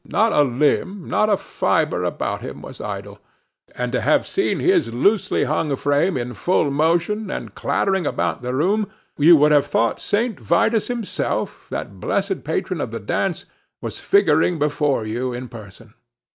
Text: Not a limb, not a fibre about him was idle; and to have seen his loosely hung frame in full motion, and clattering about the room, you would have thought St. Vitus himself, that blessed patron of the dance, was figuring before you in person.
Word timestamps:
Not 0.11 0.33
a 0.33 0.41
limb, 0.41 1.07
not 1.07 1.29
a 1.29 1.37
fibre 1.37 2.03
about 2.03 2.41
him 2.41 2.63
was 2.63 2.81
idle; 2.81 3.19
and 3.77 3.91
to 3.91 4.01
have 4.01 4.25
seen 4.25 4.59
his 4.59 4.91
loosely 4.91 5.43
hung 5.43 5.75
frame 5.75 6.17
in 6.17 6.33
full 6.33 6.71
motion, 6.71 7.29
and 7.29 7.53
clattering 7.53 8.07
about 8.07 8.41
the 8.41 8.55
room, 8.55 8.89
you 9.19 9.35
would 9.35 9.51
have 9.51 9.67
thought 9.67 10.01
St. 10.01 10.39
Vitus 10.39 10.87
himself, 10.87 11.67
that 11.69 11.99
blessed 11.99 12.43
patron 12.43 12.81
of 12.81 12.89
the 12.89 12.99
dance, 12.99 13.45
was 13.79 13.99
figuring 13.99 14.57
before 14.57 15.05
you 15.05 15.33
in 15.33 15.47
person. 15.47 15.93